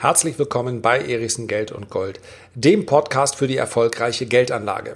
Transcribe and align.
Herzlich 0.00 0.38
willkommen 0.38 0.80
bei 0.80 1.00
Erichsen 1.00 1.48
Geld 1.48 1.72
und 1.72 1.90
Gold, 1.90 2.20
dem 2.54 2.86
Podcast 2.86 3.34
für 3.34 3.48
die 3.48 3.56
erfolgreiche 3.56 4.26
Geldanlage. 4.26 4.94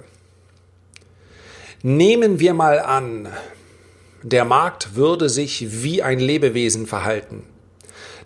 Nehmen 1.81 2.39
wir 2.39 2.53
mal 2.53 2.79
an, 2.79 3.27
der 4.21 4.45
Markt 4.45 4.95
würde 4.95 5.27
sich 5.27 5.83
wie 5.83 6.01
ein 6.01 6.19
Lebewesen 6.19 6.87
verhalten. 6.87 7.43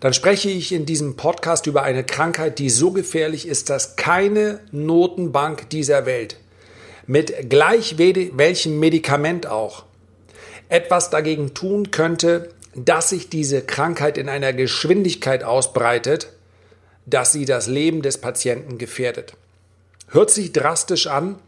Dann 0.01 0.13
spreche 0.13 0.51
ich 0.51 0.71
in 0.71 0.85
diesem 0.85 1.15
Podcast 1.15 1.65
über 1.65 1.81
eine 1.81 2.03
Krankheit, 2.03 2.59
die 2.59 2.69
so 2.69 2.91
gefährlich 2.91 3.47
ist, 3.47 3.71
dass 3.71 3.95
keine 3.95 4.59
Notenbank 4.71 5.71
dieser 5.71 6.05
Welt 6.05 6.37
mit 7.07 7.49
gleich 7.49 7.97
welchem 7.97 8.79
Medikament 8.79 9.47
auch 9.47 9.85
etwas 10.69 11.09
dagegen 11.09 11.55
tun 11.55 11.89
könnte, 11.89 12.49
dass 12.75 13.09
sich 13.09 13.29
diese 13.29 13.63
Krankheit 13.63 14.19
in 14.19 14.29
einer 14.29 14.53
Geschwindigkeit 14.53 15.43
ausbreitet, 15.43 16.36
dass 17.07 17.31
sie 17.31 17.45
das 17.45 17.67
Leben 17.67 18.03
des 18.03 18.19
Patienten 18.19 18.77
gefährdet. 18.77 19.33
Hört 20.09 20.29
sich 20.29 20.53
drastisch 20.53 21.07
an, 21.07 21.39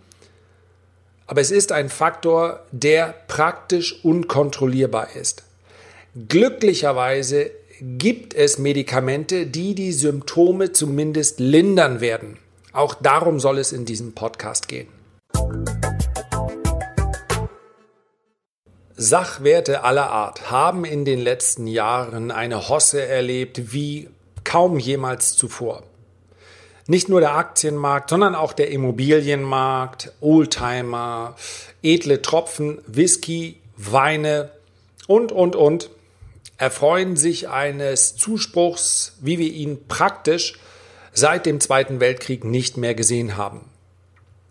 aber 1.27 1.41
es 1.41 1.51
ist 1.51 1.71
ein 1.71 1.89
Faktor, 1.89 2.65
der 2.71 3.13
praktisch 3.27 4.03
unkontrollierbar 4.03 5.15
ist. 5.15 5.43
Glücklicherweise 6.27 7.51
gibt 7.81 8.33
es 8.33 8.57
Medikamente, 8.57 9.45
die 9.45 9.75
die 9.75 9.93
Symptome 9.93 10.71
zumindest 10.71 11.39
lindern 11.39 12.01
werden. 12.01 12.37
Auch 12.73 12.95
darum 12.95 13.39
soll 13.39 13.59
es 13.59 13.71
in 13.71 13.85
diesem 13.85 14.13
Podcast 14.13 14.67
gehen. 14.67 14.87
Sachwerte 18.95 19.83
aller 19.83 20.09
Art 20.09 20.51
haben 20.51 20.83
in 20.83 21.05
den 21.05 21.19
letzten 21.19 21.67
Jahren 21.67 22.31
eine 22.31 22.67
Hosse 22.69 23.01
erlebt 23.05 23.71
wie 23.71 24.09
kaum 24.49 24.79
jemals 24.79 25.35
zuvor. 25.35 25.83
Nicht 26.87 27.07
nur 27.07 27.19
der 27.19 27.35
Aktienmarkt, 27.35 28.09
sondern 28.09 28.33
auch 28.33 28.51
der 28.51 28.71
Immobilienmarkt, 28.71 30.11
Oldtimer, 30.21 31.35
edle 31.83 32.23
Tropfen, 32.23 32.81
Whisky, 32.87 33.61
Weine 33.77 34.49
und, 35.05 35.31
und, 35.31 35.55
und 35.55 35.91
erfreuen 36.57 37.15
sich 37.15 37.47
eines 37.47 38.15
Zuspruchs, 38.15 39.17
wie 39.21 39.37
wir 39.37 39.51
ihn 39.53 39.87
praktisch 39.87 40.57
seit 41.13 41.45
dem 41.45 41.59
Zweiten 41.59 41.99
Weltkrieg 41.99 42.43
nicht 42.43 42.75
mehr 42.75 42.95
gesehen 42.95 43.37
haben. 43.37 43.69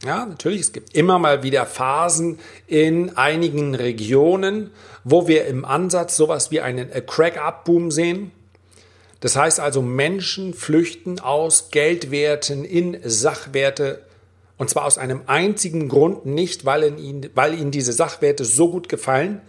Ja, 0.04 0.26
natürlich, 0.26 0.60
es 0.60 0.72
gibt 0.72 0.94
immer 0.94 1.18
mal 1.18 1.42
wieder 1.42 1.66
Phasen 1.66 2.38
in 2.68 3.16
einigen 3.16 3.74
Regionen, 3.74 4.70
wo 5.02 5.26
wir 5.26 5.46
im 5.46 5.64
Ansatz 5.64 6.16
sowas 6.16 6.52
wie 6.52 6.60
einen 6.60 6.88
Crack-Up-Boom 7.04 7.90
sehen. 7.90 8.30
Das 9.20 9.36
heißt 9.36 9.58
also, 9.60 9.82
Menschen 9.82 10.54
flüchten 10.54 11.18
aus 11.18 11.70
Geldwerten 11.70 12.64
in 12.64 12.98
Sachwerte 13.04 14.04
und 14.58 14.68
zwar 14.68 14.84
aus 14.84 14.98
einem 14.98 15.22
einzigen 15.26 15.88
Grund, 15.88 16.26
nicht 16.26 16.64
weil 16.64 16.98
ihnen, 16.98 17.30
weil 17.34 17.54
ihnen 17.54 17.70
diese 17.70 17.92
Sachwerte 17.92 18.44
so 18.44 18.70
gut 18.70 18.88
gefallen, 18.88 19.40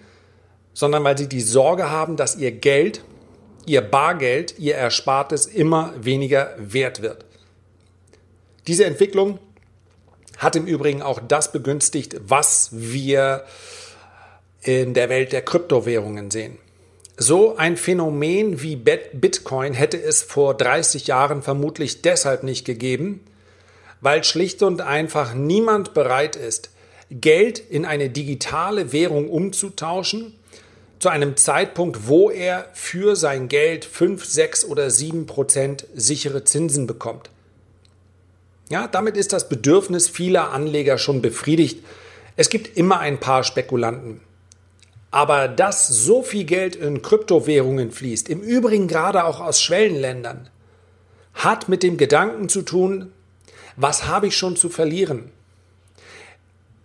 sondern 0.74 1.04
weil 1.04 1.18
sie 1.18 1.28
die 1.28 1.42
Sorge 1.42 1.90
haben, 1.90 2.16
dass 2.16 2.36
ihr 2.36 2.52
Geld, 2.52 3.04
ihr 3.66 3.82
Bargeld, 3.82 4.60
ihr 4.60 4.76
Erspartes 4.76 5.48
immer 5.48 5.94
weniger 6.00 6.54
wert 6.60 7.02
wird. 7.02 7.26
Diese 8.68 8.86
Entwicklung 8.86 9.40
hat 10.38 10.56
im 10.56 10.68
Übrigen 10.68 11.02
auch 11.02 11.20
das 11.28 11.52
begünstigt, 11.52 12.16
was 12.24 12.70
wir 12.72 13.46
in 14.62 14.94
der 14.94 15.10
Welt 15.10 15.32
der 15.32 15.42
Kryptowährungen 15.42 16.30
sehen. 16.30 16.60
So 17.22 17.58
ein 17.58 17.76
Phänomen 17.76 18.62
wie 18.62 18.78
Bitcoin 18.78 19.74
hätte 19.74 20.02
es 20.02 20.24
vor 20.24 20.56
30 20.56 21.08
Jahren 21.08 21.42
vermutlich 21.42 22.02
deshalb 22.02 22.44
nicht 22.44 22.64
gegeben, 22.64 23.20
weil 24.00 24.24
schlicht 24.24 24.64
und 24.64 24.80
einfach 24.80 25.34
niemand 25.34 25.94
bereit 25.94 26.38
ist, 26.38 26.70
Geld 27.12 27.60
in 27.60 27.84
eine 27.84 28.10
digitale 28.10 28.94
Währung 28.94 29.30
umzutauschen, 29.30 30.34
zu 31.00 31.10
einem 31.10 31.36
Zeitpunkt, 31.36 32.08
wo 32.08 32.30
er 32.30 32.70
für 32.74 33.18
sein 33.18 33.50
Geld 33.50 33.84
5, 33.84 34.24
6 34.24 34.66
oder 34.66 34.90
7 34.90 35.26
Prozent 35.26 35.88
sichere 35.94 36.46
Zinsen 36.46 36.88
bekommt. 36.88 37.30
Ja, 38.70 38.88
damit 38.88 39.18
ist 39.18 39.34
das 39.34 39.50
Bedürfnis 39.50 40.08
vieler 40.08 40.52
Anleger 40.52 40.98
schon 40.98 41.22
befriedigt. 41.22 41.84
Es 42.38 42.50
gibt 42.50 42.78
immer 42.78 43.00
ein 43.00 43.20
paar 43.20 43.44
Spekulanten. 43.44 44.22
Aber 45.12 45.48
dass 45.48 45.88
so 45.88 46.22
viel 46.22 46.44
Geld 46.44 46.76
in 46.76 47.02
Kryptowährungen 47.02 47.92
fließt, 47.92 48.30
im 48.30 48.42
Übrigen 48.42 48.88
gerade 48.88 49.24
auch 49.26 49.40
aus 49.40 49.62
Schwellenländern, 49.62 50.50
hat 51.34 51.70
mit 51.70 51.84
dem 51.84 51.98
Gedanken 51.98 52.50
zu 52.50 52.62
tun, 52.62 53.12
was 53.76 54.06
habe 54.06 54.28
ich 54.28 54.38
schon 54.38 54.56
zu 54.56 54.70
verlieren? 54.70 55.32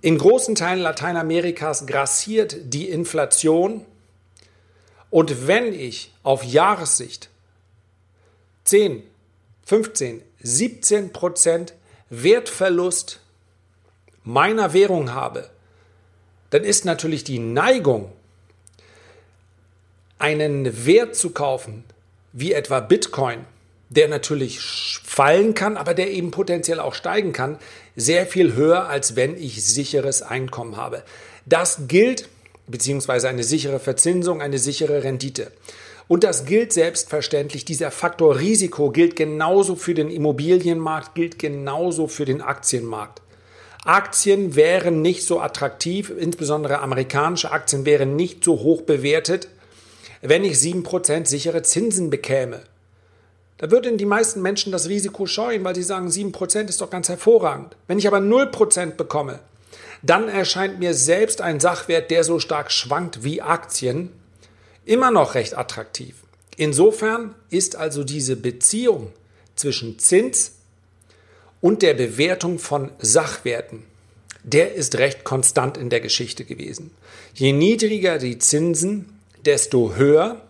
In 0.01 0.19
großen 0.19 0.55
Teilen 0.55 0.81
Lateinamerikas 0.81 1.87
grassiert 1.87 2.57
die 2.75 2.89
Inflation 2.89 3.85
und 5.11 5.47
wenn 5.47 5.73
ich 5.73 6.13
auf 6.23 6.45
Jahressicht 6.45 7.31
10, 8.65 9.03
15, 9.65 10.23
17 10.43 11.13
Prozent 11.13 11.75
Wertverlust 12.11 13.21
meiner 14.25 14.73
Währung 14.73 15.15
habe, 15.15 15.51
dann 16.51 16.65
ist 16.65 16.85
natürlich 16.85 17.25
die 17.25 17.39
Neigung, 17.39 18.13
einen 20.19 20.87
Wert 20.87 21.17
zu 21.17 21.31
kaufen, 21.31 21.85
wie 22.33 22.53
etwa 22.53 22.81
Bitcoin, 22.81 23.41
der 23.91 24.09
natürlich 24.09 24.61
fallen 25.05 25.55
kann, 25.55 25.77
aber 25.77 25.95
der 25.95 26.11
eben 26.11 26.31
potenziell 26.31 26.81
auch 26.81 26.95
steigen 26.95 27.33
kann, 27.33 27.59
sehr 27.97 28.27
viel 28.27 28.55
höher, 28.55 28.89
als 28.89 29.17
wenn 29.17 29.37
ich 29.37 29.65
sicheres 29.65 30.23
Einkommen 30.23 30.77
habe. 30.77 31.03
Das 31.47 31.87
gilt, 31.89 32.29
beziehungsweise 32.67 33.29
eine 33.29 33.45
sichere 33.45 33.79
Verzinsung, 33.79 34.41
eine 34.41 34.59
sichere 34.59 35.05
Rendite. 35.05 35.53
Und 36.07 36.25
das 36.25 36.45
gilt 36.45 36.73
selbstverständlich, 36.73 37.65
dieser 37.65 37.91
Faktor 37.91 38.39
Risiko 38.39 38.91
gilt 38.91 39.17
genauso 39.17 39.75
für 39.75 39.95
den 39.95 40.11
Immobilienmarkt, 40.11 41.15
gilt 41.15 41.39
genauso 41.39 42.09
für 42.09 42.25
den 42.25 42.43
Aktienmarkt. 42.43 43.23
Aktien 43.85 44.55
wären 44.55 45.03
nicht 45.03 45.25
so 45.25 45.41
attraktiv, 45.41 46.11
insbesondere 46.19 46.81
amerikanische 46.81 47.53
Aktien 47.53 47.85
wären 47.85 48.17
nicht 48.17 48.43
so 48.43 48.61
hoch 48.61 48.83
bewertet, 48.83 49.49
wenn 50.27 50.43
ich 50.43 50.57
7% 50.57 51.27
sichere 51.27 51.63
Zinsen 51.63 52.09
bekäme. 52.09 52.63
Da 53.59 53.71
würden 53.71 53.99
die 53.99 54.07
meisten 54.07 54.41
Menschen 54.41 54.73
das 54.73 54.89
Risiko 54.89 55.27
scheuen, 55.27 55.63
weil 55.65 55.75
sie 55.75 55.83
sagen, 55.83 56.09
7% 56.09 56.69
ist 56.69 56.81
doch 56.81 56.91
ganz 56.91 57.09
hervorragend. 57.09 57.77
Wenn 57.87 57.99
ich 57.99 58.07
aber 58.07 58.19
0% 58.19 58.93
bekomme, 58.93 59.41
dann 60.03 60.29
erscheint 60.29 60.79
mir 60.79 60.95
selbst 60.95 61.41
ein 61.41 61.61
Sachwert, 61.61 62.11
der 62.11 62.25
so 62.25 62.41
stark 62.41 62.73
schwankt 62.73 63.23
wie 63.23 63.43
Aktien, 63.43 64.11
immer 64.87 65.11
noch 65.11 65.35
recht 65.35 65.57
attraktiv. 65.57 66.17
Insofern 66.57 67.35
ist 67.51 67.77
also 67.77 68.03
diese 68.03 68.37
Beziehung 68.37 69.13
zwischen 69.57 69.99
Zins 69.99 70.53
und 71.61 71.83
der 71.83 71.95
Bewertung 71.95 72.59
von 72.59 72.91
Sachwerten, 72.99 73.83
der 74.43 74.75
ist 74.75 74.97
recht 74.99 75.25
konstant 75.25 75.77
in 75.77 75.91
der 75.91 76.01
Geschichte 76.01 76.45
gewesen. 76.45 76.91
Je 77.35 77.53
niedriger 77.53 78.19
die 78.19 78.39
Zinsen, 78.39 79.14
desto 79.47 79.95
höher, 79.95 80.41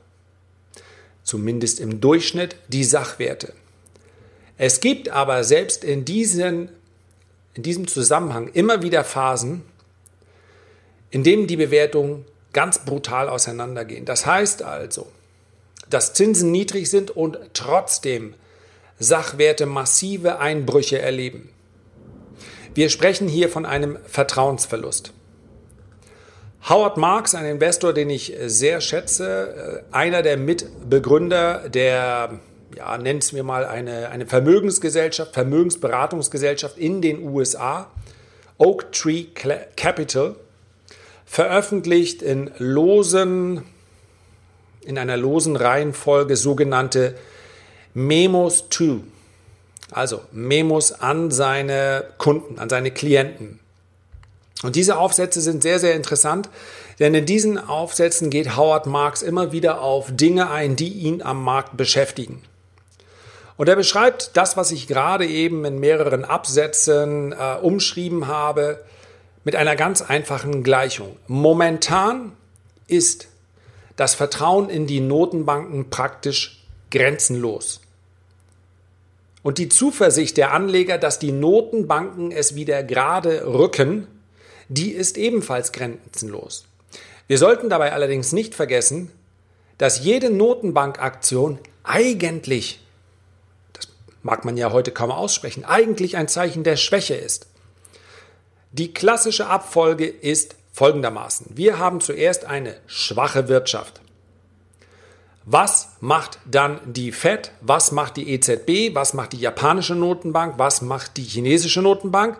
zumindest 1.22 1.81
im 1.81 2.00
Durchschnitt, 2.00 2.56
die 2.69 2.84
Sachwerte. 2.84 3.53
Es 4.56 4.81
gibt 4.81 5.09
aber 5.09 5.43
selbst 5.44 5.82
in, 5.82 6.05
diesen, 6.05 6.69
in 7.55 7.62
diesem 7.62 7.87
Zusammenhang 7.88 8.49
immer 8.49 8.82
wieder 8.82 9.05
Phasen, 9.05 9.62
in 11.10 11.25
denen 11.25 11.47
die 11.47 11.56
Bewertungen 11.56 12.25
ganz 12.53 12.84
brutal 12.84 13.28
auseinandergehen. 13.28 14.05
Das 14.05 14.27
heißt 14.27 14.62
also, 14.62 15.09
dass 15.91 16.15
Zinsen 16.15 16.50
niedrig 16.50 16.88
sind 16.88 17.11
und 17.11 17.38
trotzdem 17.52 18.35
Sachwerte 18.99 19.67
massive 19.67 20.38
Einbrüche 20.38 20.99
erleben. 21.00 21.50
Wir 22.75 22.91
sprechen 22.91 23.29
hier 23.29 23.49
von 23.49 23.67
einem 23.67 23.99
Vertrauensverlust. 24.06 25.12
Howard 26.66 26.96
Marks, 26.96 27.34
ein 27.34 27.44
Investor, 27.44 27.93
den 27.93 28.08
ich 28.08 28.34
sehr 28.46 28.81
schätze, 28.81 29.82
äh, 29.90 29.94
einer 29.94 30.22
der 30.22 30.38
Mitbegründer 30.38 31.69
der, 31.69 32.40
ja, 32.75 32.96
nennen 32.96 33.19
es 33.19 33.32
mir 33.32 33.43
mal 33.43 33.66
eine, 33.66 34.08
eine 34.08 34.25
Vermögensgesellschaft, 34.25 35.34
Vermögensberatungsgesellschaft 35.34 36.78
in 36.78 37.02
den 37.02 37.22
USA, 37.22 37.90
Oak 38.56 38.93
Tree 38.93 39.25
Capital, 39.76 40.37
veröffentlicht 41.26 42.22
in 42.22 42.50
losen, 42.56 43.64
in 44.87 44.96
einer 44.96 45.19
losen 45.19 45.56
Reihenfolge 45.56 46.34
sogenannte 46.34 47.14
Memos 47.93 48.70
to, 48.70 49.00
also 49.90 50.22
Memos 50.32 50.93
an 50.93 51.31
seine 51.31 52.05
Kunden, 52.17 52.58
an 52.58 52.70
seine 52.70 52.90
Klienten. 52.90 53.60
Und 54.62 54.77
diese 54.77 54.97
Aufsätze 54.99 55.41
sind 55.41 55.62
sehr, 55.62 55.79
sehr 55.79 55.95
interessant, 55.95 56.49
denn 56.99 57.15
in 57.15 57.27
diesen 57.27 57.59
Aufsätzen 57.59 58.31
geht 58.31 58.56
Howard 58.56 58.87
Marks 58.87 59.23
immer 59.23 59.53
wieder 59.53 59.81
auf 59.81 60.06
Dinge 60.11 60.51
ein, 60.51 60.77
die 60.77 60.91
ihn 60.91 61.23
am 61.23 61.43
Markt 61.43 61.77
beschäftigen. 61.77 62.43
Und 63.56 63.69
er 63.69 63.77
beschreibt 63.77 64.37
das, 64.37 64.56
was 64.56 64.73
ich 64.73 64.87
gerade 64.87 65.27
eben 65.27 65.65
in 65.65 65.79
mehreren 65.79 66.25
Absätzen 66.25 67.33
äh, 67.33 67.56
umschrieben 67.61 68.27
habe, 68.27 68.85
mit 69.45 69.56
einer 69.56 69.77
ganz 69.77 70.03
einfachen 70.03 70.62
Gleichung. 70.62 71.17
Momentan 71.27 72.33
ist 72.87 73.29
das 73.97 74.15
Vertrauen 74.15 74.71
in 74.71 74.87
die 74.87 75.01
Notenbanken 75.01 75.91
praktisch 75.91 76.65
grenzenlos. 76.91 77.81
Und 79.43 79.59
die 79.59 79.69
Zuversicht 79.69 80.39
der 80.39 80.53
Anleger, 80.53 80.97
dass 80.97 81.19
die 81.19 81.33
Notenbanken 81.33 82.33
es 82.33 82.55
wieder 82.55 82.83
gerade 82.83 83.47
rücken, 83.47 84.06
die 84.69 84.93
ist 84.93 85.19
ebenfalls 85.19 85.72
grenzenlos. 85.72 86.64
Wir 87.26 87.38
sollten 87.38 87.69
dabei 87.70 87.93
allerdings 87.93 88.32
nicht 88.32 88.55
vergessen, 88.55 89.11
dass 89.78 90.05
jede 90.05 90.31
Notenbankaktion 90.31 91.58
eigentlich, 91.82 92.81
das 93.72 93.88
mag 94.22 94.44
man 94.44 94.56
ja 94.56 94.72
heute 94.72 94.93
kaum 94.93 95.11
aussprechen, 95.11 95.64
eigentlich 95.64 96.16
ein 96.16 96.28
Zeichen 96.28 96.64
der 96.64 96.76
Schwäche 96.76 97.14
ist. 97.14 97.46
Die 98.72 98.93
klassische 98.93 99.46
Abfolge 99.46 100.06
ist 100.06 100.56
folgendermaßen. 100.72 101.46
Wir 101.55 101.78
haben 101.78 102.00
zuerst 102.00 102.44
eine 102.44 102.76
schwache 102.87 103.49
Wirtschaft. 103.49 104.00
Was 105.46 105.90
macht 106.00 106.38
dann 106.50 106.81
die 106.84 107.12
Fed? 107.12 107.52
Was 107.60 107.93
macht 107.93 108.17
die 108.17 108.31
EZB? 108.31 108.94
Was 108.94 109.12
macht 109.14 109.34
die 109.34 109.40
japanische 109.40 109.94
Notenbank? 109.94 110.55
Was 110.58 110.81
macht 110.81 111.17
die 111.19 111.22
chinesische 111.22 111.82
Notenbank? 111.82 112.38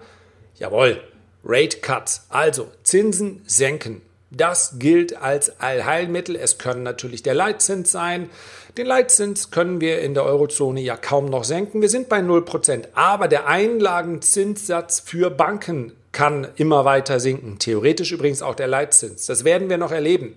Jawohl, 0.59 1.03
Rate 1.45 1.79
Cuts, 1.79 2.27
also 2.31 2.69
Zinsen 2.83 3.43
senken. 3.47 4.01
Das 4.31 4.79
gilt 4.79 5.17
als 5.17 5.61
Allheilmittel. 5.61 6.35
Es 6.37 6.59
können 6.59 6.83
natürlich 6.83 7.23
der 7.23 7.35
Leitzins 7.35 7.93
sein. 7.93 8.31
Den 8.77 8.87
Leitzins 8.87 9.51
können 9.51 9.81
wir 9.81 10.01
in 10.01 10.15
der 10.15 10.25
Eurozone 10.25 10.81
ja 10.81 10.97
kaum 10.97 11.27
noch 11.27 11.45
senken. 11.45 11.83
Wir 11.83 11.89
sind 11.89 12.09
bei 12.09 12.19
0%. 12.19 12.89
Aber 12.95 13.29
der 13.29 13.47
Einlagenzinssatz 13.47 15.01
für 15.01 15.31
Banken 15.31 15.93
kann 16.11 16.49
immer 16.57 16.85
weiter 16.85 17.21
sinken. 17.21 17.59
Theoretisch 17.59 18.11
übrigens 18.11 18.43
auch 18.43 18.55
der 18.55 18.67
Leitzins. 18.67 19.27
Das 19.27 19.45
werden 19.45 19.69
wir 19.69 19.79
noch 19.79 19.93
erleben. 19.93 20.37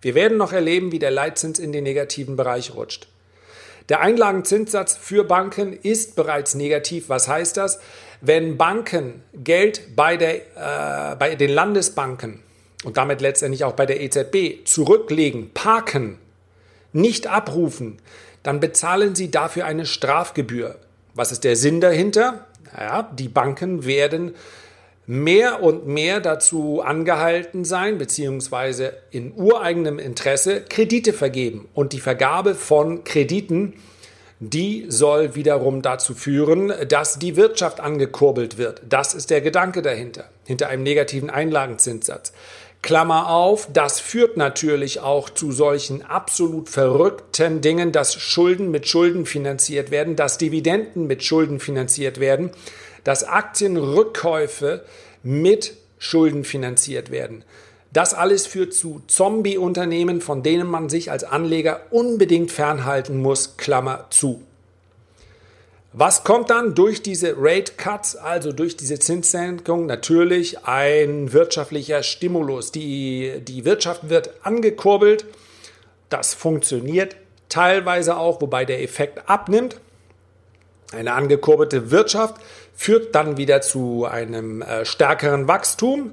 Wir 0.00 0.14
werden 0.14 0.38
noch 0.38 0.52
erleben, 0.52 0.90
wie 0.90 0.98
der 0.98 1.10
Leitzins 1.10 1.58
in 1.58 1.72
den 1.72 1.84
negativen 1.84 2.36
Bereich 2.36 2.74
rutscht. 2.74 3.08
Der 3.88 4.00
Einlagenzinssatz 4.00 4.96
für 4.96 5.22
Banken 5.22 5.72
ist 5.72 6.16
bereits 6.16 6.54
negativ. 6.56 7.08
Was 7.08 7.28
heißt 7.28 7.56
das? 7.56 7.78
Wenn 8.20 8.56
Banken 8.56 9.22
Geld 9.34 9.96
bei, 9.96 10.16
der, 10.16 10.36
äh, 10.36 11.16
bei 11.16 11.34
den 11.34 11.50
Landesbanken 11.50 12.42
und 12.84 12.96
damit 12.96 13.20
letztendlich 13.20 13.64
auch 13.64 13.74
bei 13.74 13.86
der 13.86 14.00
EZB 14.00 14.64
zurücklegen, 14.64 15.50
parken, 15.52 16.18
nicht 16.92 17.26
abrufen, 17.26 17.98
dann 18.42 18.60
bezahlen 18.60 19.14
sie 19.14 19.30
dafür 19.30 19.66
eine 19.66 19.86
Strafgebühr. 19.86 20.76
Was 21.14 21.32
ist 21.32 21.44
der 21.44 21.56
Sinn 21.56 21.80
dahinter? 21.80 22.46
Naja, 22.72 23.10
die 23.18 23.28
Banken 23.28 23.86
werden 23.86 24.34
mehr 25.06 25.62
und 25.62 25.86
mehr 25.86 26.20
dazu 26.20 26.82
angehalten 26.82 27.64
sein, 27.64 27.98
beziehungsweise 27.98 28.92
in 29.10 29.32
ureigenem 29.34 29.98
Interesse 29.98 30.62
Kredite 30.62 31.12
vergeben. 31.12 31.68
Und 31.74 31.92
die 31.92 32.00
Vergabe 32.00 32.54
von 32.54 33.04
Krediten, 33.04 33.74
die 34.40 34.86
soll 34.88 35.34
wiederum 35.34 35.82
dazu 35.82 36.14
führen, 36.14 36.72
dass 36.88 37.18
die 37.18 37.36
Wirtschaft 37.36 37.80
angekurbelt 37.80 38.58
wird. 38.58 38.82
Das 38.88 39.14
ist 39.14 39.30
der 39.30 39.40
Gedanke 39.40 39.82
dahinter, 39.82 40.24
hinter 40.44 40.68
einem 40.68 40.82
negativen 40.82 41.30
Einlagenzinssatz. 41.30 42.32
Klammer 42.82 43.30
auf, 43.30 43.68
das 43.72 43.98
führt 43.98 44.36
natürlich 44.36 45.00
auch 45.00 45.30
zu 45.30 45.50
solchen 45.50 46.04
absolut 46.04 46.68
verrückten 46.68 47.60
Dingen, 47.60 47.90
dass 47.90 48.14
Schulden 48.14 48.70
mit 48.70 48.86
Schulden 48.86 49.26
finanziert 49.26 49.90
werden, 49.90 50.14
dass 50.14 50.38
Dividenden 50.38 51.06
mit 51.06 51.24
Schulden 51.24 51.58
finanziert 51.58 52.20
werden 52.20 52.50
dass 53.06 53.22
Aktienrückkäufe 53.22 54.84
mit 55.22 55.76
Schulden 55.96 56.42
finanziert 56.42 57.12
werden. 57.12 57.44
Das 57.96 58.12
alles 58.12 58.46
führt 58.46 58.74
zu 58.74 59.00
Zombie-Unternehmen, 59.06 60.20
von 60.20 60.42
denen 60.42 60.66
man 60.66 60.90
sich 60.90 61.10
als 61.10 61.24
Anleger 61.24 61.80
unbedingt 61.88 62.52
fernhalten 62.52 63.22
muss, 63.22 63.56
Klammer 63.56 64.08
zu. 64.10 64.42
Was 65.94 66.22
kommt 66.22 66.50
dann 66.50 66.74
durch 66.74 67.00
diese 67.00 67.36
Rate 67.38 67.72
Cuts, 67.78 68.14
also 68.14 68.52
durch 68.52 68.76
diese 68.76 68.98
Zinssenkung? 68.98 69.86
Natürlich 69.86 70.62
ein 70.66 71.32
wirtschaftlicher 71.32 72.02
Stimulus. 72.02 72.70
Die, 72.70 73.40
die 73.40 73.64
Wirtschaft 73.64 74.10
wird 74.10 74.28
angekurbelt. 74.42 75.24
Das 76.10 76.34
funktioniert 76.34 77.16
teilweise 77.48 78.18
auch, 78.18 78.42
wobei 78.42 78.66
der 78.66 78.82
Effekt 78.82 79.26
abnimmt. 79.26 79.80
Eine 80.92 81.14
angekurbelte 81.14 81.90
Wirtschaft 81.90 82.42
führt 82.74 83.14
dann 83.14 83.38
wieder 83.38 83.62
zu 83.62 84.04
einem 84.04 84.60
äh, 84.60 84.84
stärkeren 84.84 85.48
Wachstum 85.48 86.12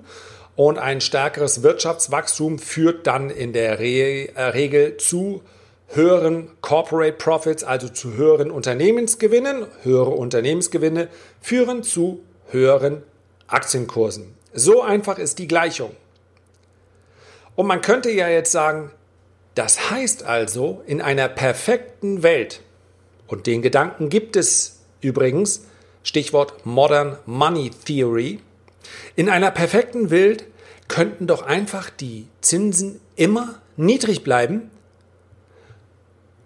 und 0.56 0.78
ein 0.78 1.02
stärkeres 1.02 1.64
Wirtschaftswachstum 1.64 2.60
führt 2.60 3.08
dann 3.08 3.30
in 3.30 3.54
der 3.54 3.80
Re 3.80 4.30
äh, 4.36 4.42
Regel 4.42 4.98
zu 4.98 5.42
höheren 5.88 6.50
Corporate 6.62 7.14
Profits, 7.14 7.64
also 7.64 7.90
zu 7.90 8.14
höheren 8.14 8.52
Unternehmensgewinnen. 8.52 9.66
Höhere 9.84 10.12
Unternehmensgewinne 10.12 11.08
führen 11.42 11.84
zu 11.84 12.24
höheren 12.50 13.04
Aktienkursen. 13.48 14.36
So 14.54 14.82
einfach 14.82 15.18
ist 15.18 15.40
die 15.40 15.48
Gleichung. 15.48 15.92
Und 17.56 17.68
man 17.68 17.82
könnte 17.82 18.10
ja 18.12 18.28
jetzt 18.30 18.52
sagen, 18.52 18.92
das 19.56 19.92
heißt 19.92 20.24
also, 20.24 20.82
in 20.88 21.02
einer 21.02 21.30
perfekten 21.30 22.24
Welt, 22.24 22.62
und 23.28 23.48
den 23.48 23.62
Gedanken 23.62 24.10
gibt 24.10 24.36
es 24.36 24.82
übrigens, 25.02 25.66
Stichwort 26.04 26.66
Modern 26.66 27.18
Money 27.26 27.72
Theory. 27.86 28.40
In 29.16 29.30
einer 29.30 29.52
perfekten 29.52 30.10
Welt 30.10 30.46
könnten 30.88 31.28
doch 31.28 31.42
einfach 31.42 31.90
die 31.90 32.28
Zinsen 32.42 33.00
immer 33.16 33.62
niedrig 33.78 34.24
bleiben 34.24 34.70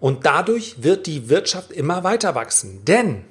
und 0.00 0.26
dadurch 0.26 0.82
wird 0.82 1.06
die 1.06 1.28
Wirtschaft 1.28 1.72
immer 1.72 2.04
weiter 2.04 2.34
wachsen. 2.34 2.84
Denn 2.84 3.24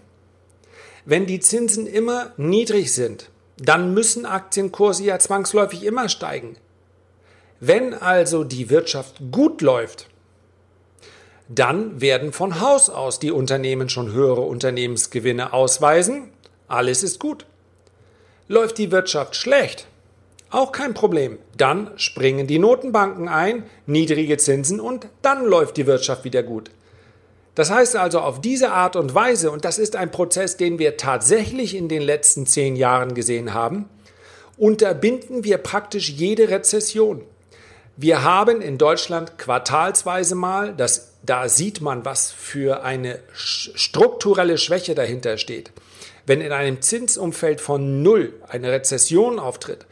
wenn 1.06 1.26
die 1.26 1.40
Zinsen 1.40 1.88
immer 1.88 2.34
niedrig 2.38 2.94
sind, 2.94 3.30
dann 3.58 3.94
müssen 3.94 4.26
Aktienkurse 4.26 5.04
ja 5.04 5.18
zwangsläufig 5.20 5.84
immer 5.84 6.10
steigen. 6.10 6.58
Wenn 7.60 7.94
also 7.94 8.44
die 8.44 8.70
Wirtschaft 8.70 9.16
gut 9.32 9.62
läuft, 9.62 10.08
dann 11.50 12.02
werden 12.02 12.34
von 12.34 12.60
Haus 12.60 12.90
aus 12.90 13.20
die 13.20 13.32
Unternehmen 13.32 13.90
schon 13.90 14.12
höhere 14.12 14.42
Unternehmensgewinne 14.42 15.54
ausweisen. 15.54 16.30
Alles 16.68 17.04
ist 17.04 17.20
gut. 17.20 17.46
Läuft 18.50 18.78
die 18.78 18.92
Wirtschaft 18.92 19.36
schlecht? 19.36 19.88
Auch 20.50 20.72
kein 20.72 20.94
Problem. 20.94 21.38
Dann 21.58 21.92
springen 21.98 22.48
die 22.48 22.60
Notenbanken 22.60 23.28
ein, 23.28 23.64
niedrige 23.86 24.38
Zinsen 24.38 24.80
und 24.80 25.08
dann 25.22 25.46
läuft 25.46 25.76
die 25.76 25.86
Wirtschaft 25.86 26.24
wieder 26.24 26.44
gut. 26.44 26.72
Das 27.56 27.72
heißt 27.72 27.98
also 27.98 28.20
auf 28.22 28.40
diese 28.40 28.72
Art 28.72 28.96
und 28.96 29.14
Weise, 29.14 29.52
und 29.52 29.66
das 29.66 29.80
ist 29.80 29.98
ein 29.98 30.12
Prozess, 30.12 30.56
den 30.56 30.80
wir 30.80 30.96
tatsächlich 30.96 31.76
in 31.76 31.90
den 31.90 32.02
letzten 32.02 32.46
zehn 32.46 32.78
Jahren 32.78 33.16
gesehen 33.16 33.54
haben, 33.54 33.90
unterbinden 34.58 35.44
wir 35.44 35.58
praktisch 35.58 36.10
jede 36.10 36.50
Rezession. 36.50 37.24
Wir 37.98 38.24
haben 38.24 38.62
in 38.62 38.78
Deutschland 38.78 39.38
quartalsweise 39.38 40.36
mal, 40.36 40.74
das, 40.74 41.16
da 41.24 41.50
sieht 41.50 41.82
man, 41.82 42.06
was 42.06 42.32
für 42.32 42.84
eine 42.84 43.20
strukturelle 43.34 44.58
Schwäche 44.58 44.96
dahinter 44.96 45.38
steht. 45.38 45.72
Wenn 46.28 46.42
in 46.42 46.52
einem 46.52 46.82
Zinsumfeld 46.82 47.62
von 47.62 48.04
Null 48.04 48.34
eine 48.50 48.72
Rezession 48.72 49.40
auftritt, 49.40 49.86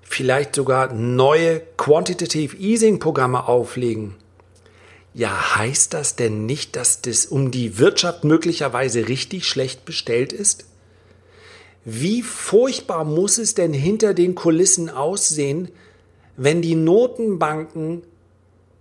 vielleicht 0.02 0.56
sogar 0.56 0.94
neue 0.94 1.60
Quantitative 1.78 2.56
Easing 2.58 3.00
Programme 3.00 3.48
auflegen, 3.48 4.16
ja, 5.16 5.56
heißt 5.56 5.94
das 5.94 6.18
denn 6.18 6.46
nicht, 6.46 6.76
dass 6.76 7.02
das 7.02 7.26
um 7.26 7.50
die 7.50 7.80
Wirtschaft 7.80 8.26
möglicherweise 8.26 9.08
richtig 9.08 9.48
schlecht 9.48 9.86
bestellt 9.86 10.34
ist? 10.34 10.66
Wie 11.86 12.22
furchtbar 12.22 13.06
muss 13.06 13.38
es 13.38 13.56
denn 13.56 13.74
hinter 13.74 14.14
den 14.14 14.36
Kulissen 14.36 14.90
aussehen, 14.90 15.70
wenn 16.36 16.62
die 16.62 16.76
Notenbanken 16.76 18.04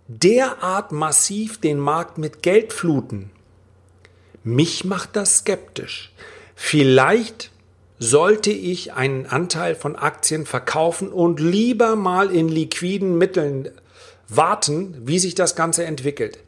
derart 0.09 0.91
massiv 0.91 1.61
den 1.61 1.79
Markt 1.79 2.19
mit 2.19 2.43
Geld 2.43 2.73
fluten? 2.73 3.31
Mich 4.43 4.85
macht 4.85 5.14
das 5.14 5.38
skeptisch. 5.38 6.12
Vielleicht 6.57 7.53
sollte 8.00 8.50
ich 8.50 8.93
einen 8.93 9.26
Anteil 9.26 9.76
von 9.76 9.95
Aktien 9.95 10.47
verkaufen 10.47 11.12
und 11.12 11.38
lieber 11.38 11.95
mal 11.95 12.35
in 12.35 12.49
liquiden 12.49 13.19
Mitteln 13.19 13.71
warten, 14.28 14.97
wie 15.07 15.19
sich 15.19 15.35
das 15.35 15.57
Ganze 15.57 15.85
entwickelt. 15.85 16.38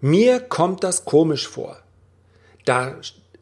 Mir 0.00 0.40
kommt 0.40 0.84
das 0.84 1.04
komisch 1.04 1.48
vor. 1.48 1.78
Da 2.64 2.96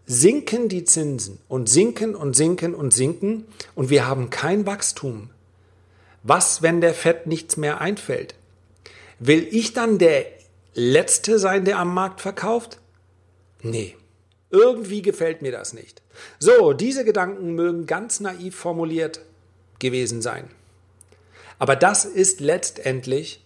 sinken 0.07 0.69
die 0.69 0.85
Zinsen 0.85 1.38
und 1.49 1.69
sinken 1.69 2.15
und 2.15 2.35
sinken 2.37 2.75
und 2.75 2.95
sinken 2.95 3.47
und 3.75 3.91
wir 3.91 4.07
haben 4.07 4.31
kein 4.31 4.67
Wachstum. 4.67 5.31
Was, 6.23 6.62
wenn 6.62 6.81
der 6.81 6.95
Fett 6.95 7.26
nichts 7.26 7.57
mehr 7.57 7.81
einfällt? 7.81 8.35
Will 9.19 9.47
ich 9.50 9.73
dann 9.73 9.99
der 9.99 10.26
Letzte 10.75 11.38
sein, 11.38 11.65
der 11.65 11.79
am 11.79 11.93
Markt 11.93 12.21
verkauft? 12.21 12.79
Nee. 13.62 13.97
Irgendwie 14.50 15.03
gefällt 15.03 15.43
mir 15.43 15.53
das 15.53 15.73
nicht. 15.73 16.03
So, 16.38 16.73
diese 16.73 17.05
Gedanken 17.05 17.55
mögen 17.55 17.87
ganz 17.87 18.21
naiv 18.21 18.55
formuliert 18.55 19.21
gewesen 19.79 20.23
sein. 20.23 20.49
Aber 21.59 21.77
das 21.77 22.05
ist 22.05 22.41
letztendlich, 22.41 23.45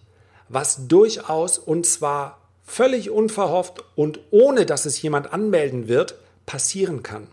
was 0.48 0.88
durchaus 0.88 1.58
und 1.58 1.86
zwar 1.86 2.38
völlig 2.64 3.10
unverhofft 3.10 3.84
und 3.94 4.20
ohne 4.30 4.66
dass 4.66 4.86
es 4.86 5.00
jemand 5.00 5.32
anmelden 5.32 5.88
wird, 5.88 6.16
passieren 6.46 7.02
kann. 7.02 7.26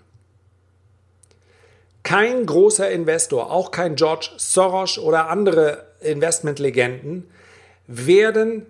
Kein 2.04 2.46
großer 2.46 2.90
Investor, 2.90 3.52
auch 3.52 3.72
kein 3.72 3.96
George 3.96 4.30
Soros 4.38 4.98
oder 4.98 5.30
andere 5.30 5.88
Investmentlegenden, 6.00 7.30
werden 7.88 8.66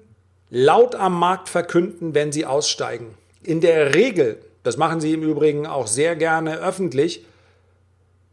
laut 0.50 0.96
am 0.96 1.20
Markt 1.20 1.50
verkünden, 1.50 2.16
wenn 2.16 2.32
sie 2.32 2.46
aussteigen. 2.46 3.16
In 3.44 3.62
der 3.62 3.94
Regel 3.94 4.40
das 4.68 4.76
machen 4.76 5.00
Sie 5.00 5.14
im 5.14 5.24
Übrigen 5.24 5.66
auch 5.66 5.88
sehr 5.88 6.18
gerne 6.18 6.58
öffentlich, 6.58 7.26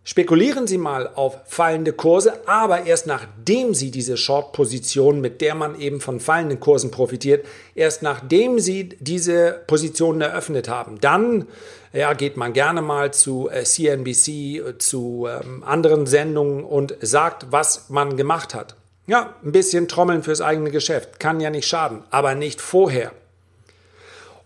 spekulieren 0.05 0.67
Sie 0.67 0.79
mal 0.79 1.11
auf 1.15 1.39
fallende 1.47 1.93
Kurse, 1.93 2.47
aber 2.47 2.85
erst 2.85 3.07
nachdem 3.07 3.75
Sie 3.75 3.91
diese 3.91 4.17
Short-Position, 4.17 5.21
mit 5.21 5.41
der 5.41 5.55
man 5.55 5.81
eben 5.81 6.01
von 6.01 6.21
fallenden 6.21 6.61
Kursen 6.61 6.91
profitiert, 6.91 7.47
erst 7.75 8.03
nachdem 8.03 8.59
Sie 8.61 8.91
diese 9.01 9.63
Positionen 9.67 10.21
eröffnet 10.21 10.69
haben, 10.69 11.01
dann 11.01 11.49
ja, 11.95 12.13
geht 12.13 12.37
man 12.37 12.53
gerne 12.53 12.83
mal 12.83 13.13
zu 13.13 13.49
CNBC, 13.51 14.29
äh, 14.29 14.79
zu 14.79 15.27
ähm, 15.29 15.63
anderen 15.65 16.07
Sendungen 16.07 16.65
und 16.65 16.97
sagt, 17.01 17.47
was 17.51 17.89
man 17.89 18.17
gemacht 18.17 18.55
hat. 18.55 18.77
Ja, 19.07 19.35
ein 19.45 19.53
bisschen 19.53 19.87
trommeln 19.87 20.23
fürs 20.23 20.41
eigene 20.41 20.71
Geschäft, 20.71 21.21
kann 21.21 21.41
ja 21.41 21.51
nicht 21.51 21.69
schaden, 21.69 22.03
aber 22.11 22.35
nicht 22.35 22.61
vorher. 22.61 23.13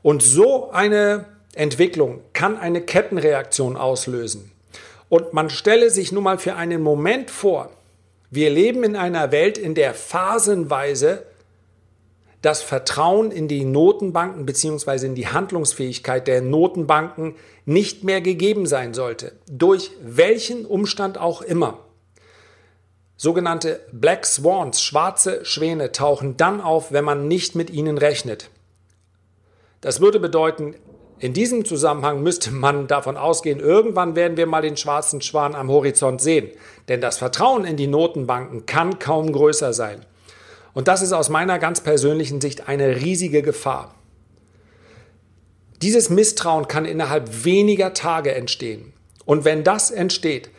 Und 0.03 0.23
so 0.23 0.71
eine 0.71 1.27
Entwicklung 1.55 2.21
kann 2.33 2.59
eine 2.59 2.81
Kettenreaktion 2.81 3.77
auslösen. 3.77 4.53
Und 5.09 5.33
man 5.33 5.50
stelle 5.50 5.91
sich 5.91 6.12
nun 6.12 6.25
mal 6.25 6.38
für 6.38 6.55
einen 6.55 6.83
Moment 6.83 7.31
vor, 7.31 7.71
wir 8.31 8.50
leben 8.50 8.85
in 8.85 8.95
einer 8.95 9.33
Welt, 9.33 9.57
in 9.57 9.75
der 9.75 9.95
phasenweise 9.95 11.25
das 12.43 12.62
Vertrauen 12.62 13.31
in 13.31 13.49
die 13.49 13.65
Notenbanken 13.65 14.47
bzw. 14.47 15.07
in 15.07 15.15
die 15.15 15.29
Handlungsfähigkeit 15.29 16.29
der 16.29 16.41
Notenbanken 16.41 17.35
nicht 17.65 18.05
mehr 18.05 18.21
gegeben 18.21 18.67
sein 18.67 18.95
sollte. 18.95 19.33
Durch 19.50 19.91
welchen 20.03 20.65
Umstand 20.65 21.19
auch 21.19 21.43
immer. 21.43 21.79
Sogenannte 23.17 23.81
Black 23.91 24.25
Swans, 24.27 24.81
schwarze 24.81 25.45
Schwäne, 25.45 25.91
tauchen 25.91 26.37
dann 26.37 26.61
auf, 26.61 26.93
wenn 26.93 27.05
man 27.05 27.27
nicht 27.27 27.57
mit 27.57 27.71
ihnen 27.71 27.99
rechnet. 27.99 28.50
Das 29.81 30.00
würde 30.00 30.21
bedeuten, 30.21 30.75
in 31.21 31.33
diesem 31.33 31.65
Zusammenhang 31.65 32.23
müsste 32.23 32.53
man 32.53 32.87
davon 32.87 33.17
ausgehen, 33.17 33.59
irgendwann 33.59 34.15
werden 34.15 34.37
wir 34.37 34.47
mal 34.47 34.63
den 34.63 34.77
schwarzen 34.77 35.21
Schwan 35.21 35.55
am 35.55 35.69
Horizont 35.69 36.21
sehen. 36.21 36.51
Denn 36.89 37.01
das 37.01 37.19
Vertrauen 37.19 37.65
in 37.65 37.77
die 37.77 37.89
Notenbanken 37.89 38.67
kann 38.67 38.99
kaum 38.99 39.33
größer 39.33 39.73
sein. 39.73 40.05
Und 40.75 40.87
das 40.87 41.03
ist 41.03 41.13
aus 41.13 41.29
meiner 41.29 41.59
ganz 41.59 41.81
persönlichen 41.81 42.41
Sicht 42.41 42.69
eine 42.69 43.01
riesige 43.01 43.43
Gefahr. 43.43 43.95
Dieses 45.83 46.09
Misstrauen 46.11 46.69
kann 46.69 46.85
innerhalb 46.85 47.45
weniger 47.45 47.95
Tage 47.95 48.35
entstehen. 48.35 48.93
Und 49.25 49.45
wenn 49.45 49.65
das 49.65 49.91
entsteht, 49.91 50.51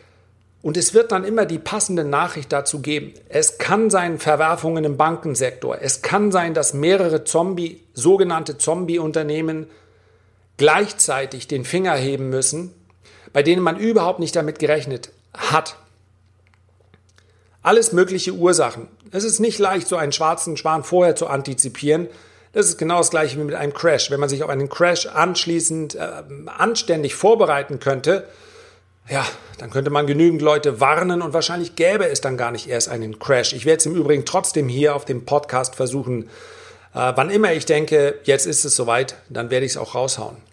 und 0.62 0.76
es 0.76 0.92
wird 0.92 1.10
dann 1.10 1.24
immer 1.24 1.46
die 1.46 1.58
passende 1.58 2.04
Nachricht 2.04 2.52
dazu 2.52 2.80
geben. 2.82 3.14
Es 3.30 3.56
kann 3.56 3.88
sein 3.88 4.18
Verwerfungen 4.18 4.84
im 4.84 4.98
Bankensektor. 4.98 5.78
Es 5.80 6.02
kann 6.02 6.30
sein, 6.30 6.52
dass 6.52 6.74
mehrere 6.74 7.24
Zombie, 7.24 7.80
sogenannte 7.94 8.58
Zombie-Unternehmen 8.58 9.68
gleichzeitig 10.60 11.48
den 11.48 11.64
Finger 11.64 11.94
heben 11.94 12.28
müssen, 12.28 12.74
bei 13.32 13.42
denen 13.42 13.62
man 13.62 13.78
überhaupt 13.78 14.20
nicht 14.20 14.36
damit 14.36 14.58
gerechnet 14.58 15.10
hat. 15.32 15.76
Alles 17.62 17.92
mögliche 17.92 18.34
Ursachen. 18.34 18.86
Es 19.10 19.24
ist 19.24 19.40
nicht 19.40 19.58
leicht, 19.58 19.88
so 19.88 19.96
einen 19.96 20.12
schwarzen 20.12 20.58
Schwan 20.58 20.84
vorher 20.84 21.16
zu 21.16 21.28
antizipieren. 21.28 22.08
Das 22.52 22.66
ist 22.66 22.76
genau 22.76 22.98
das 22.98 23.08
gleiche 23.08 23.38
wie 23.38 23.44
mit 23.44 23.54
einem 23.54 23.72
Crash. 23.72 24.10
Wenn 24.10 24.20
man 24.20 24.28
sich 24.28 24.42
auf 24.42 24.50
einen 24.50 24.68
Crash 24.68 25.06
anschließend 25.06 25.94
äh, 25.94 26.10
anständig 26.44 27.14
vorbereiten 27.14 27.80
könnte, 27.80 28.28
ja, 29.08 29.24
dann 29.56 29.70
könnte 29.70 29.88
man 29.88 30.06
genügend 30.06 30.42
Leute 30.42 30.78
warnen 30.78 31.22
und 31.22 31.32
wahrscheinlich 31.32 31.74
gäbe 31.74 32.06
es 32.06 32.20
dann 32.20 32.36
gar 32.36 32.50
nicht 32.50 32.68
erst 32.68 32.90
einen 32.90 33.18
Crash. 33.18 33.54
Ich 33.54 33.64
werde 33.64 33.78
es 33.78 33.86
im 33.86 33.94
Übrigen 33.94 34.26
trotzdem 34.26 34.68
hier 34.68 34.94
auf 34.94 35.06
dem 35.06 35.24
Podcast 35.24 35.74
versuchen. 35.74 36.24
Äh, 36.94 37.12
wann 37.14 37.30
immer 37.30 37.50
ich 37.54 37.64
denke, 37.64 38.18
jetzt 38.24 38.44
ist 38.44 38.66
es 38.66 38.76
soweit, 38.76 39.16
dann 39.30 39.48
werde 39.48 39.64
ich 39.64 39.72
es 39.72 39.78
auch 39.78 39.94
raushauen. 39.94 40.49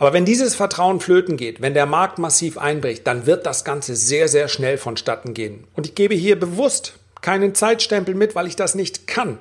Aber 0.00 0.14
wenn 0.14 0.24
dieses 0.24 0.54
Vertrauen 0.54 0.98
flöten 0.98 1.36
geht, 1.36 1.60
wenn 1.60 1.74
der 1.74 1.84
Markt 1.84 2.18
massiv 2.18 2.56
einbricht, 2.56 3.06
dann 3.06 3.26
wird 3.26 3.44
das 3.44 3.64
Ganze 3.66 3.94
sehr, 3.94 4.28
sehr 4.28 4.48
schnell 4.48 4.78
vonstatten 4.78 5.34
gehen. 5.34 5.64
Und 5.74 5.86
ich 5.86 5.94
gebe 5.94 6.14
hier 6.14 6.40
bewusst 6.40 6.94
keinen 7.20 7.54
Zeitstempel 7.54 8.14
mit, 8.14 8.34
weil 8.34 8.46
ich 8.46 8.56
das 8.56 8.74
nicht 8.74 9.06
kann. 9.06 9.36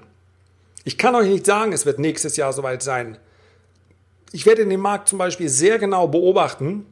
Ich 0.83 0.97
kann 0.97 1.15
euch 1.15 1.29
nicht 1.29 1.45
sagen, 1.45 1.71
es 1.71 1.85
wird 1.85 1.97
nächstes 1.97 2.35
Jahr 2.35 2.51
soweit 2.51 2.83
sein. 2.83 3.17
Ich 4.33 4.45
werde 4.45 4.65
den 4.65 4.81
Markt 4.81 5.07
zum 5.07 5.17
Beispiel 5.17 5.47
sehr 5.47 5.79
genau 5.79 6.09
beobachten, 6.09 6.85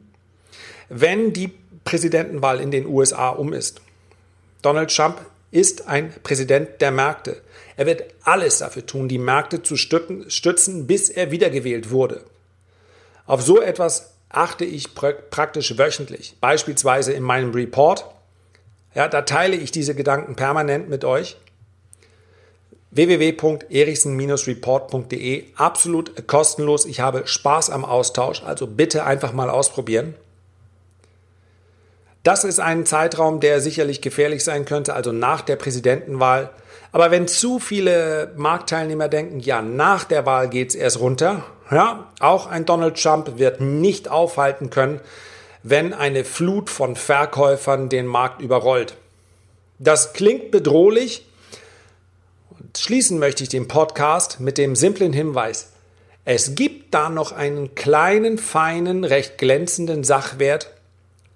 wenn 0.88 1.34
die 1.34 1.52
Präsidentenwahl 1.84 2.60
in 2.60 2.70
den 2.70 2.86
USA 2.86 3.28
um 3.28 3.52
ist. 3.52 3.82
Donald 4.62 4.96
Trump 4.96 5.20
ist 5.50 5.88
ein 5.88 6.14
Präsident 6.22 6.80
der 6.80 6.90
Märkte. 6.90 7.42
Er 7.76 7.84
wird 7.84 8.04
alles 8.24 8.60
dafür 8.60 8.86
tun, 8.86 9.08
die 9.08 9.18
Märkte 9.18 9.62
zu 9.62 9.76
stützen, 9.76 10.86
bis 10.86 11.10
er 11.10 11.30
wiedergewählt 11.30 11.90
wurde. 11.90 12.24
Auf 13.28 13.42
so 13.42 13.60
etwas 13.60 14.14
achte 14.30 14.64
ich 14.64 14.94
praktisch 14.94 15.76
wöchentlich, 15.76 16.36
beispielsweise 16.40 17.12
in 17.12 17.22
meinem 17.22 17.52
Report. 17.52 18.06
Ja, 18.94 19.06
da 19.06 19.20
teile 19.22 19.54
ich 19.54 19.70
diese 19.70 19.94
Gedanken 19.94 20.34
permanent 20.34 20.88
mit 20.88 21.04
euch. 21.04 21.36
www.erichsen-report.de, 22.90 25.44
absolut 25.56 26.26
kostenlos. 26.26 26.86
Ich 26.86 27.00
habe 27.00 27.26
Spaß 27.26 27.68
am 27.68 27.84
Austausch, 27.84 28.42
also 28.42 28.66
bitte 28.66 29.04
einfach 29.04 29.34
mal 29.34 29.50
ausprobieren. 29.50 30.14
Das 32.22 32.44
ist 32.44 32.60
ein 32.60 32.86
Zeitraum, 32.86 33.40
der 33.40 33.60
sicherlich 33.60 34.00
gefährlich 34.00 34.42
sein 34.42 34.64
könnte, 34.64 34.94
also 34.94 35.12
nach 35.12 35.42
der 35.42 35.56
Präsidentenwahl. 35.56 36.48
Aber 36.92 37.10
wenn 37.10 37.28
zu 37.28 37.58
viele 37.58 38.32
Marktteilnehmer 38.36 39.08
denken, 39.08 39.40
ja, 39.40 39.60
nach 39.60 40.04
der 40.04 40.24
Wahl 40.24 40.48
geht's 40.48 40.74
erst 40.74 41.00
runter, 41.00 41.44
ja, 41.70 42.10
auch 42.20 42.46
ein 42.46 42.64
Donald 42.64 43.00
Trump 43.02 43.38
wird 43.38 43.60
nicht 43.60 44.08
aufhalten 44.08 44.70
können, 44.70 45.00
wenn 45.62 45.92
eine 45.92 46.24
Flut 46.24 46.70
von 46.70 46.96
Verkäufern 46.96 47.88
den 47.88 48.06
Markt 48.06 48.40
überrollt. 48.40 48.96
Das 49.78 50.12
klingt 50.12 50.50
bedrohlich. 50.50 51.26
Und 52.50 52.78
schließen 52.78 53.18
möchte 53.18 53.42
ich 53.42 53.48
den 53.48 53.68
Podcast 53.68 54.40
mit 54.40 54.58
dem 54.58 54.74
simplen 54.76 55.12
Hinweis. 55.12 55.72
Es 56.24 56.54
gibt 56.54 56.94
da 56.94 57.10
noch 57.10 57.32
einen 57.32 57.74
kleinen, 57.74 58.38
feinen, 58.38 59.04
recht 59.04 59.38
glänzenden 59.38 60.04
Sachwert, 60.04 60.70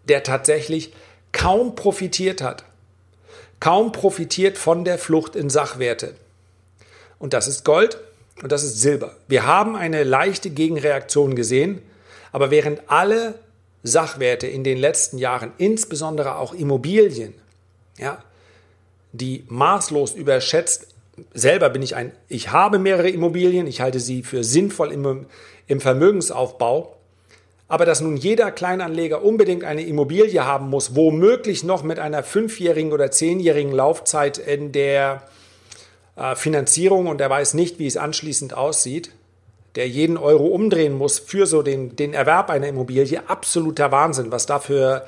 der 0.08 0.22
tatsächlich 0.22 0.92
kaum 1.32 1.74
profitiert 1.74 2.42
hat. 2.42 2.64
Kaum 3.60 3.92
profitiert 3.92 4.58
von 4.58 4.84
der 4.84 4.98
Flucht 4.98 5.36
in 5.36 5.48
Sachwerte. 5.50 6.14
Und 7.18 7.32
das 7.32 7.46
ist 7.46 7.64
Gold 7.64 7.98
und 8.42 8.50
das 8.50 8.64
ist 8.64 8.80
Silber. 8.80 9.16
Wir 9.28 9.46
haben 9.46 9.76
eine 9.76 10.02
leichte 10.02 10.50
Gegenreaktion 10.50 11.36
gesehen, 11.36 11.80
aber 12.32 12.50
während 12.50 12.82
alle 12.88 13.34
Sachwerte 13.82 14.46
in 14.46 14.64
den 14.64 14.78
letzten 14.78 15.18
Jahren, 15.18 15.52
insbesondere 15.58 16.36
auch 16.36 16.52
Immobilien, 16.52 17.34
ja, 17.98 18.22
die 19.12 19.44
maßlos 19.48 20.14
überschätzt. 20.14 20.88
Selber 21.34 21.68
bin 21.68 21.82
ich 21.82 21.94
ein, 21.94 22.12
ich 22.28 22.50
habe 22.50 22.78
mehrere 22.78 23.10
Immobilien, 23.10 23.66
ich 23.66 23.80
halte 23.80 24.00
sie 24.00 24.22
für 24.22 24.44
sinnvoll 24.44 24.92
im, 24.92 25.26
im 25.66 25.80
Vermögensaufbau. 25.80 26.96
Aber 27.68 27.86
dass 27.86 28.00
nun 28.00 28.16
jeder 28.16 28.50
Kleinanleger 28.50 29.22
unbedingt 29.22 29.64
eine 29.64 29.82
Immobilie 29.82 30.44
haben 30.44 30.68
muss, 30.68 30.94
womöglich 30.94 31.64
noch 31.64 31.82
mit 31.82 31.98
einer 31.98 32.22
fünfjährigen 32.22 32.92
oder 32.92 33.10
zehnjährigen 33.10 33.72
Laufzeit 33.72 34.38
in 34.38 34.72
der 34.72 35.22
Finanzierung 36.34 37.06
und 37.06 37.20
er 37.20 37.30
weiß 37.30 37.54
nicht, 37.54 37.78
wie 37.78 37.86
es 37.86 37.96
anschließend 37.96 38.54
aussieht, 38.54 39.12
der 39.74 39.88
jeden 39.88 40.18
Euro 40.18 40.46
umdrehen 40.46 40.92
muss 40.92 41.18
für 41.18 41.46
so 41.46 41.62
den, 41.62 41.96
den 41.96 42.12
Erwerb 42.12 42.50
einer 42.50 42.68
Immobilie, 42.68 43.22
absoluter 43.28 43.90
Wahnsinn, 43.90 44.30
was 44.30 44.46
da 44.46 44.58
für, 44.58 45.06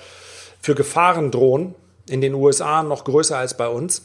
für 0.60 0.74
Gefahren 0.74 1.30
drohen 1.30 1.74
in 2.08 2.20
den 2.20 2.34
USA 2.34 2.82
noch 2.82 3.04
größer 3.04 3.36
als 3.36 3.56
bei 3.56 3.68
uns. 3.68 4.02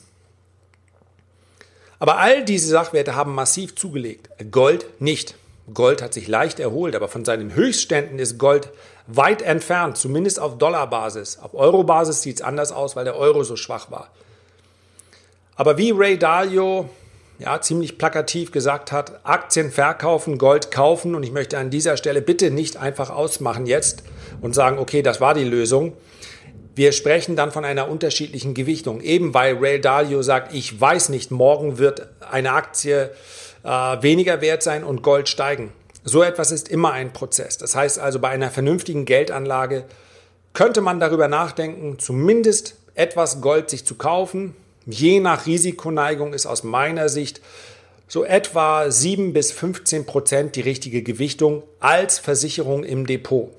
Aber 1.99 2.17
all 2.17 2.43
diese 2.45 2.69
Sachwerte 2.69 3.15
haben 3.15 3.35
massiv 3.35 3.75
zugelegt. 3.75 4.29
Gold 4.51 5.01
nicht. 5.01 5.35
Gold 5.73 6.01
hat 6.01 6.13
sich 6.13 6.27
leicht 6.27 6.59
erholt, 6.59 6.95
aber 6.95 7.07
von 7.07 7.25
seinen 7.25 7.53
Höchstständen 7.53 8.19
ist 8.19 8.37
Gold 8.37 8.69
weit 9.07 9.41
entfernt, 9.41 9.97
zumindest 9.97 10.39
auf 10.39 10.57
Dollarbasis. 10.57 11.39
Auf 11.39 11.53
Eurobasis 11.53 12.21
sieht 12.21 12.37
es 12.37 12.41
anders 12.41 12.71
aus, 12.71 12.95
weil 12.95 13.05
der 13.05 13.15
Euro 13.15 13.43
so 13.43 13.55
schwach 13.55 13.91
war. 13.91 14.09
Aber 15.59 15.77
wie 15.77 15.91
Ray 15.91 16.17
Dalio 16.17 16.87
ja, 17.37 17.59
ziemlich 17.59 17.97
plakativ 17.97 18.53
gesagt 18.53 18.93
hat, 18.93 19.19
Aktien 19.25 19.71
verkaufen, 19.71 20.37
Gold 20.37 20.71
kaufen 20.71 21.15
und 21.15 21.23
ich 21.23 21.33
möchte 21.33 21.57
an 21.57 21.69
dieser 21.69 21.97
Stelle 21.97 22.21
bitte 22.21 22.49
nicht 22.49 22.77
einfach 22.77 23.09
ausmachen 23.09 23.65
jetzt 23.65 24.03
und 24.39 24.55
sagen, 24.55 24.79
okay, 24.79 25.01
das 25.01 25.19
war 25.19 25.33
die 25.33 25.43
Lösung, 25.43 25.97
wir 26.75 26.93
sprechen 26.93 27.35
dann 27.35 27.51
von 27.51 27.65
einer 27.65 27.89
unterschiedlichen 27.89 28.53
Gewichtung. 28.53 29.01
Eben 29.01 29.33
weil 29.33 29.57
Ray 29.57 29.81
Dalio 29.81 30.21
sagt, 30.21 30.53
ich 30.53 30.79
weiß 30.79 31.09
nicht, 31.09 31.29
morgen 31.29 31.77
wird 31.77 32.07
eine 32.31 32.53
Aktie 32.53 33.11
äh, 33.65 33.69
weniger 33.69 34.39
wert 34.39 34.63
sein 34.63 34.85
und 34.85 35.01
Gold 35.01 35.27
steigen. 35.27 35.73
So 36.05 36.23
etwas 36.23 36.53
ist 36.53 36.69
immer 36.69 36.93
ein 36.93 37.11
Prozess. 37.11 37.57
Das 37.57 37.75
heißt 37.75 37.99
also, 37.99 38.19
bei 38.19 38.29
einer 38.29 38.49
vernünftigen 38.49 39.03
Geldanlage 39.03 39.83
könnte 40.53 40.79
man 40.79 41.01
darüber 41.01 41.27
nachdenken, 41.27 41.99
zumindest 41.99 42.75
etwas 42.95 43.41
Gold 43.41 43.69
sich 43.69 43.85
zu 43.85 43.95
kaufen. 43.95 44.55
Je 44.91 45.19
nach 45.19 45.45
Risikoneigung 45.45 46.33
ist 46.33 46.47
aus 46.47 46.63
meiner 46.63 47.09
Sicht 47.09 47.41
so 48.07 48.23
etwa 48.23 48.89
7 48.89 49.33
bis 49.33 49.51
15 49.51 50.05
Prozent 50.05 50.55
die 50.55 50.61
richtige 50.61 51.03
Gewichtung 51.03 51.61
als 51.79 52.17
Versicherung 52.17 52.83
im 52.83 53.05
Depot. 53.05 53.51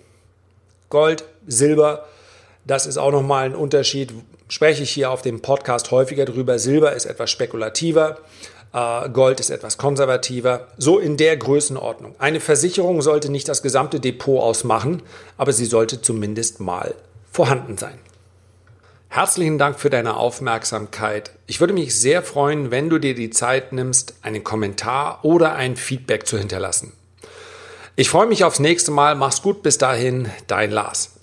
Gold, 0.89 1.25
Silber, 1.47 2.07
das 2.67 2.87
ist 2.87 2.97
auch 2.99 3.13
nochmal 3.13 3.47
ein 3.47 3.55
Unterschied. 3.55 4.13
Spreche 4.49 4.83
ich 4.83 4.91
hier 4.91 5.13
auf 5.13 5.23
dem 5.23 5.41
Podcast 5.41 5.93
häufiger 5.93 6.25
drüber. 6.25 6.59
Silber 6.59 6.95
ist 6.95 7.07
etwas 7.07 7.31
spekulativer. 7.31 8.19
Äh, 8.73 9.09
Gold 9.11 9.39
ist 9.39 9.51
etwas 9.51 9.79
konservativer. 9.79 10.67
So 10.79 10.99
in 10.99 11.17
der 11.17 11.37
Größenordnung. 11.37 12.17
Eine 12.19 12.41
Versicherung 12.41 13.03
sollte 13.03 13.31
nicht 13.31 13.49
das 13.49 13.63
gesamte 13.63 14.01
Depot 14.01 14.43
ausmachen, 14.43 15.03
aber 15.37 15.53
sie 15.53 15.67
sollte 15.67 16.03
zumindest 16.03 16.59
mal 16.59 16.97
vorhanden 17.31 17.79
sein. 17.79 17.99
Herzlichen 19.13 19.59
Dank 19.59 19.81
für 19.81 19.91
deine 19.91 20.17
Aufmerksamkeit. 20.17 21.33
Ich 21.49 21.59
würde 21.59 21.73
mich 21.73 21.99
sehr 21.99 22.23
freuen, 22.23 22.71
wenn 22.71 22.89
du 22.89 23.01
dir 23.01 23.17
die 23.17 23.31
Zeit 23.31 23.73
nimmst, 23.73 24.15
einen 24.23 24.45
Kommentar 24.45 25.25
oder 25.25 25.57
ein 25.57 25.75
Feedback 25.75 26.29
zu 26.29 26.39
hinterlassen. 26.39 26.93
Ich 27.97 28.09
freue 28.09 28.29
mich 28.29 28.45
aufs 28.45 28.61
nächste 28.61 28.93
Mal. 28.93 29.17
Mach's 29.17 29.43
gut 29.43 29.65
bis 29.65 29.79
dahin, 29.79 30.31
dein 30.47 30.71
Lars. 30.71 31.17